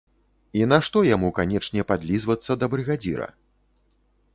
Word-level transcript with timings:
І 0.61 0.63
нашто 0.71 1.03
яму 1.09 1.29
канечне 1.41 1.85
падлізвацца 1.93 2.51
да 2.63 2.75
брыгадзіра? 2.77 3.33